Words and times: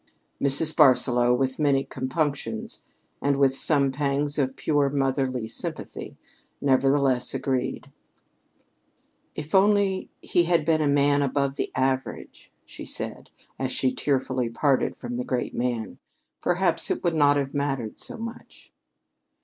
Mrs. 0.41 0.75
Barsaloux, 0.75 1.35
with 1.37 1.59
many 1.59 1.83
compunctions, 1.83 2.81
and 3.21 3.37
with 3.37 3.55
some 3.55 3.91
pangs 3.91 4.39
of 4.39 4.55
pure 4.55 4.89
motherly 4.89 5.47
sympathy, 5.47 6.17
nevertheless 6.59 7.35
agreed. 7.35 7.91
"If 9.35 9.53
only 9.53 10.09
he 10.19 10.45
had 10.45 10.65
been 10.65 10.81
a 10.81 10.87
man 10.87 11.21
above 11.21 11.55
the 11.55 11.71
average," 11.75 12.51
she 12.65 12.83
said, 12.83 13.29
as 13.59 13.71
she 13.71 13.93
tearfully 13.93 14.49
parted 14.49 14.95
from 14.97 15.17
the 15.17 15.23
great 15.23 15.53
man, 15.53 15.99
"perhaps 16.41 16.89
it 16.89 17.03
would 17.03 17.13
not 17.13 17.37
have 17.37 17.53
mattered 17.53 17.99
so 17.99 18.17
much." 18.17 18.71